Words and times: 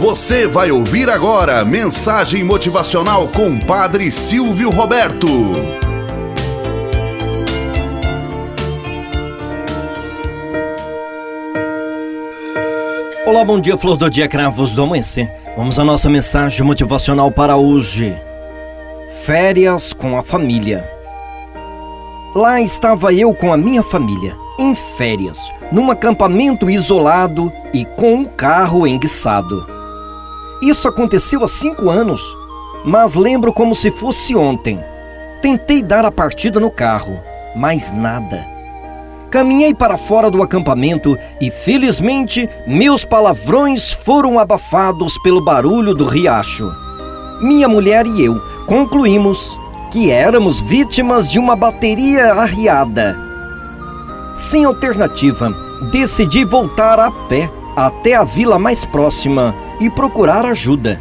Você 0.00 0.46
vai 0.46 0.70
ouvir 0.70 1.10
agora 1.10 1.62
mensagem 1.62 2.42
motivacional 2.42 3.28
com 3.28 3.60
Padre 3.60 4.10
Silvio 4.10 4.70
Roberto. 4.70 5.26
Olá, 13.26 13.44
bom 13.44 13.60
dia, 13.60 13.76
flor 13.76 13.98
do 13.98 14.08
dia, 14.08 14.26
cravos 14.26 14.74
do 14.74 14.84
amanhecer. 14.84 15.30
Vamos 15.54 15.78
à 15.78 15.84
nossa 15.84 16.08
mensagem 16.08 16.64
motivacional 16.64 17.30
para 17.30 17.58
hoje. 17.58 18.16
Férias 19.26 19.92
com 19.92 20.16
a 20.16 20.22
família. 20.22 20.82
Lá 22.34 22.58
estava 22.58 23.12
eu 23.12 23.34
com 23.34 23.52
a 23.52 23.56
minha 23.58 23.82
família, 23.82 24.34
em 24.58 24.74
férias, 24.96 25.38
num 25.70 25.90
acampamento 25.90 26.70
isolado 26.70 27.52
e 27.74 27.84
com 27.84 28.22
o 28.22 28.30
carro 28.30 28.86
enguiçado. 28.86 29.79
Isso 30.62 30.86
aconteceu 30.86 31.42
há 31.42 31.48
cinco 31.48 31.88
anos, 31.88 32.20
mas 32.84 33.14
lembro 33.14 33.52
como 33.52 33.74
se 33.74 33.90
fosse 33.90 34.36
ontem. 34.36 34.78
Tentei 35.40 35.82
dar 35.82 36.04
a 36.04 36.12
partida 36.12 36.60
no 36.60 36.70
carro, 36.70 37.18
mas 37.56 37.90
nada. 37.90 38.44
Caminhei 39.30 39.72
para 39.72 39.96
fora 39.96 40.30
do 40.30 40.42
acampamento 40.42 41.16
e, 41.40 41.50
felizmente, 41.50 42.48
meus 42.66 43.04
palavrões 43.04 43.92
foram 43.92 44.38
abafados 44.38 45.16
pelo 45.18 45.42
barulho 45.42 45.94
do 45.94 46.04
riacho. 46.04 46.70
Minha 47.40 47.68
mulher 47.68 48.06
e 48.06 48.22
eu 48.22 48.38
concluímos 48.66 49.56
que 49.90 50.10
éramos 50.10 50.60
vítimas 50.60 51.30
de 51.30 51.38
uma 51.38 51.56
bateria 51.56 52.34
arriada. 52.34 53.16
Sem 54.36 54.64
alternativa, 54.64 55.50
decidi 55.90 56.44
voltar 56.44 57.00
a 57.00 57.10
pé 57.10 57.50
até 57.76 58.14
a 58.14 58.24
vila 58.24 58.58
mais 58.58 58.84
próxima 58.84 59.54
e 59.80 59.88
procurar 59.88 60.44
ajuda. 60.44 61.00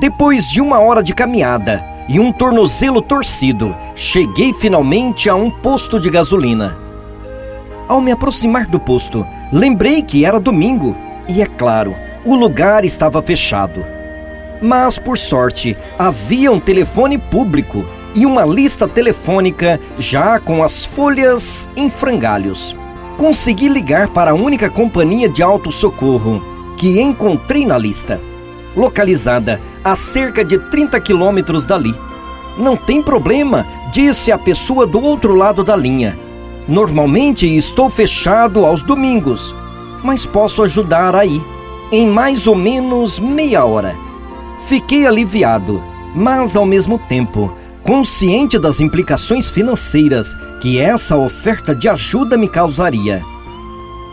Depois 0.00 0.48
de 0.50 0.60
uma 0.60 0.80
hora 0.80 1.02
de 1.02 1.14
caminhada 1.14 1.84
e 2.08 2.18
um 2.18 2.32
tornozelo 2.32 3.02
torcido, 3.02 3.74
cheguei 3.94 4.52
finalmente 4.52 5.28
a 5.28 5.34
um 5.34 5.50
posto 5.50 6.00
de 6.00 6.10
gasolina. 6.10 6.76
Ao 7.86 8.00
me 8.00 8.10
aproximar 8.10 8.66
do 8.66 8.80
posto, 8.80 9.24
lembrei 9.52 10.02
que 10.02 10.24
era 10.24 10.40
domingo 10.40 10.96
e, 11.28 11.40
é 11.40 11.46
claro, 11.46 11.94
o 12.24 12.34
lugar 12.34 12.84
estava 12.84 13.22
fechado. 13.22 13.84
Mas, 14.60 14.98
por 14.98 15.18
sorte, 15.18 15.76
havia 15.98 16.50
um 16.50 16.58
telefone 16.58 17.18
público 17.18 17.84
e 18.14 18.24
uma 18.24 18.44
lista 18.44 18.88
telefônica 18.88 19.78
já 19.98 20.40
com 20.40 20.64
as 20.64 20.84
folhas 20.84 21.68
em 21.76 21.90
frangalhos. 21.90 22.74
Consegui 23.16 23.68
ligar 23.68 24.08
para 24.08 24.32
a 24.32 24.34
única 24.34 24.68
companhia 24.70 25.28
de 25.28 25.42
auto-socorro 25.42 26.55
que 26.76 27.00
encontrei 27.00 27.64
na 27.64 27.78
lista, 27.78 28.20
localizada 28.76 29.60
a 29.82 29.94
cerca 29.94 30.44
de 30.44 30.58
30 30.58 31.00
quilômetros 31.00 31.64
dali. 31.64 31.94
Não 32.58 32.76
tem 32.76 33.02
problema, 33.02 33.66
disse 33.92 34.30
a 34.30 34.38
pessoa 34.38 34.86
do 34.86 35.00
outro 35.02 35.34
lado 35.34 35.64
da 35.64 35.76
linha. 35.76 36.18
Normalmente 36.68 37.46
estou 37.46 37.88
fechado 37.88 38.64
aos 38.64 38.82
domingos, 38.82 39.54
mas 40.02 40.26
posso 40.26 40.62
ajudar 40.62 41.14
aí, 41.14 41.42
em 41.92 42.06
mais 42.06 42.46
ou 42.46 42.54
menos 42.54 43.18
meia 43.18 43.64
hora. 43.64 43.96
Fiquei 44.66 45.06
aliviado, 45.06 45.82
mas 46.14 46.56
ao 46.56 46.66
mesmo 46.66 46.98
tempo 46.98 47.52
consciente 47.86 48.58
das 48.58 48.80
implicações 48.80 49.48
financeiras 49.48 50.34
que 50.60 50.80
essa 50.80 51.16
oferta 51.16 51.72
de 51.72 51.88
ajuda 51.88 52.36
me 52.36 52.48
causaria. 52.48 53.22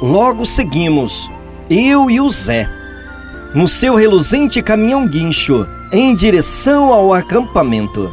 Logo 0.00 0.46
seguimos 0.46 1.28
eu 1.68 2.08
e 2.08 2.20
o 2.20 2.30
Zé, 2.30 2.68
no 3.52 3.66
seu 3.66 3.96
reluzente 3.96 4.62
caminhão 4.62 5.06
guincho, 5.06 5.66
em 5.92 6.14
direção 6.14 6.92
ao 6.92 7.12
acampamento. 7.12 8.10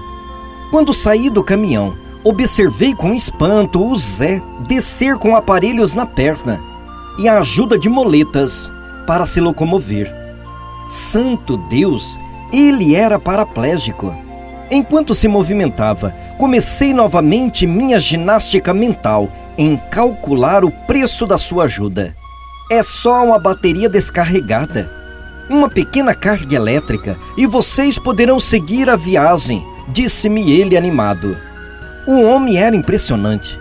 Quando 0.71 0.93
saí 0.93 1.29
do 1.29 1.43
caminhão, 1.43 1.93
observei 2.23 2.95
com 2.95 3.13
espanto 3.13 3.85
o 3.85 3.97
Zé 3.99 4.41
descer 4.67 5.17
com 5.17 5.35
aparelhos 5.35 5.93
na 5.93 6.05
perna 6.05 6.59
e 7.19 7.29
a 7.29 7.39
ajuda 7.39 7.77
de 7.77 7.87
moletas 7.87 8.71
para 9.05 9.25
se 9.25 9.39
locomover. 9.39 10.11
Santo 10.89 11.57
Deus, 11.57 12.19
ele 12.51 12.95
era 12.95 13.19
paraplégico. 13.19 14.15
Enquanto 14.71 15.13
se 15.13 15.27
movimentava, 15.27 16.11
comecei 16.39 16.91
novamente 16.91 17.67
minha 17.67 17.99
ginástica 17.99 18.73
mental 18.73 19.29
em 19.55 19.77
calcular 19.91 20.65
o 20.65 20.71
preço 20.71 21.27
da 21.27 21.37
sua 21.37 21.65
ajuda. 21.65 22.15
É 22.73 22.81
só 22.81 23.23
uma 23.23 23.37
bateria 23.37 23.87
descarregada, 23.87 24.89
uma 25.47 25.69
pequena 25.69 26.15
carga 26.15 26.55
elétrica 26.55 27.15
e 27.37 27.45
vocês 27.45 27.99
poderão 27.99 28.39
seguir 28.39 28.89
a 28.89 28.95
viagem, 28.95 29.63
disse-me 29.89 30.51
ele 30.51 30.75
animado. 30.75 31.37
O 32.07 32.23
homem 32.23 32.57
era 32.57 32.75
impressionante. 32.75 33.59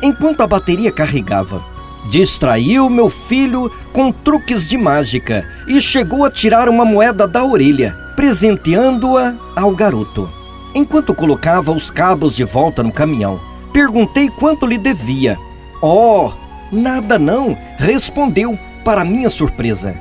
Enquanto 0.00 0.42
a 0.42 0.46
bateria 0.46 0.92
carregava, 0.92 1.60
distraiu 2.08 2.88
meu 2.88 3.10
filho 3.10 3.68
com 3.92 4.12
truques 4.12 4.68
de 4.68 4.78
mágica 4.78 5.44
e 5.66 5.80
chegou 5.80 6.24
a 6.24 6.30
tirar 6.30 6.68
uma 6.68 6.84
moeda 6.84 7.26
da 7.26 7.44
orelha, 7.44 7.96
presenteando-a 8.14 9.34
ao 9.56 9.74
garoto. 9.74 10.30
Enquanto 10.72 11.16
colocava 11.16 11.72
os 11.72 11.90
cabos 11.90 12.36
de 12.36 12.44
volta 12.44 12.80
no 12.80 12.92
caminhão, 12.92 13.40
perguntei 13.72 14.30
quanto 14.30 14.66
lhe 14.66 14.78
devia. 14.78 15.36
Oh, 15.82 16.30
Nada 16.72 17.18
não, 17.18 17.56
respondeu, 17.76 18.58
para 18.82 19.04
minha 19.04 19.28
surpresa. 19.28 19.94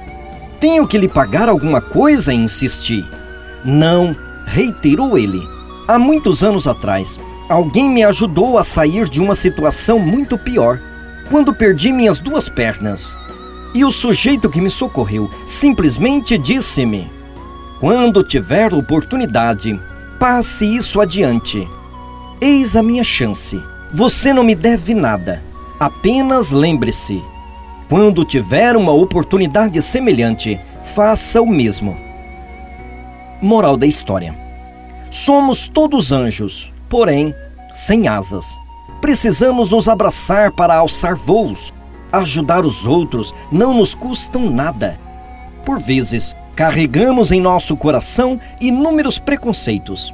Tenho 0.57 0.87
que 0.87 0.97
lhe 0.97 1.09
pagar 1.09 1.49
alguma 1.49 1.81
coisa? 1.81 2.33
insisti. 2.33 3.03
Não, 3.65 4.15
reiterou 4.45 5.17
ele. 5.17 5.41
Há 5.85 5.99
muitos 5.99 6.43
anos 6.43 6.67
atrás, 6.67 7.19
alguém 7.49 7.89
me 7.89 8.03
ajudou 8.05 8.57
a 8.57 8.63
sair 8.63 9.09
de 9.09 9.19
uma 9.19 9.35
situação 9.35 9.99
muito 9.99 10.37
pior, 10.37 10.79
quando 11.29 11.53
perdi 11.53 11.91
minhas 11.91 12.19
duas 12.19 12.47
pernas. 12.47 13.13
E 13.73 13.83
o 13.83 13.91
sujeito 13.91 14.49
que 14.49 14.61
me 14.61 14.69
socorreu 14.69 15.29
simplesmente 15.45 16.37
disse-me: 16.37 17.11
Quando 17.79 18.23
tiver 18.23 18.73
oportunidade, 18.73 19.77
passe 20.17 20.65
isso 20.65 21.01
adiante. 21.01 21.67
Eis 22.39 22.75
a 22.75 22.83
minha 22.83 23.03
chance. 23.03 23.61
Você 23.93 24.31
não 24.31 24.43
me 24.43 24.55
deve 24.55 24.93
nada. 24.93 25.50
Apenas 25.81 26.51
lembre-se: 26.51 27.23
quando 27.89 28.23
tiver 28.23 28.77
uma 28.77 28.91
oportunidade 28.91 29.81
semelhante, 29.81 30.59
faça 30.93 31.41
o 31.41 31.47
mesmo. 31.47 31.97
Moral 33.41 33.75
da 33.75 33.87
história: 33.87 34.37
Somos 35.09 35.67
todos 35.67 36.11
anjos, 36.11 36.71
porém 36.87 37.33
sem 37.73 38.07
asas. 38.07 38.45
Precisamos 39.01 39.71
nos 39.71 39.87
abraçar 39.87 40.51
para 40.51 40.75
alçar 40.75 41.15
voos. 41.15 41.73
Ajudar 42.11 42.63
os 42.63 42.85
outros 42.85 43.33
não 43.51 43.73
nos 43.73 43.95
custam 43.95 44.51
nada. 44.51 44.99
Por 45.65 45.79
vezes, 45.79 46.35
carregamos 46.55 47.31
em 47.31 47.41
nosso 47.41 47.75
coração 47.75 48.39
inúmeros 48.59 49.17
preconceitos. 49.17 50.13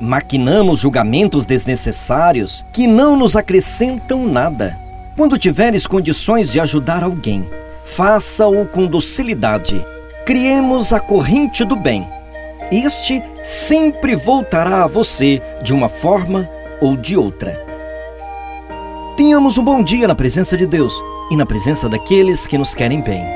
Maquinamos 0.00 0.80
julgamentos 0.80 1.46
desnecessários 1.46 2.64
que 2.72 2.88
não 2.88 3.14
nos 3.14 3.36
acrescentam 3.36 4.26
nada. 4.26 4.84
Quando 5.16 5.38
tiveres 5.38 5.86
condições 5.86 6.52
de 6.52 6.60
ajudar 6.60 7.02
alguém, 7.02 7.48
faça-o 7.86 8.66
com 8.66 8.86
docilidade. 8.86 9.82
Criemos 10.26 10.92
a 10.92 11.00
corrente 11.00 11.64
do 11.64 11.74
bem. 11.74 12.06
Este 12.70 13.22
sempre 13.42 14.14
voltará 14.14 14.84
a 14.84 14.86
você 14.86 15.40
de 15.62 15.72
uma 15.72 15.88
forma 15.88 16.46
ou 16.82 16.98
de 16.98 17.16
outra. 17.16 17.58
Tenhamos 19.16 19.56
um 19.56 19.64
bom 19.64 19.82
dia 19.82 20.06
na 20.06 20.14
presença 20.14 20.54
de 20.54 20.66
Deus 20.66 20.92
e 21.30 21.36
na 21.36 21.46
presença 21.46 21.88
daqueles 21.88 22.46
que 22.46 22.58
nos 22.58 22.74
querem 22.74 23.00
bem. 23.00 23.35